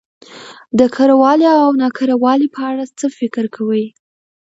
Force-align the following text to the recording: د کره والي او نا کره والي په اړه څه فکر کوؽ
د 0.79 0.81
کره 0.95 1.15
والي 1.21 1.47
او 1.63 1.69
نا 1.81 1.87
کره 1.97 2.15
والي 2.23 2.47
په 2.55 2.61
اړه 2.69 2.83
څه 2.99 3.05
فکر 3.19 3.45
کوؽ 3.55 3.81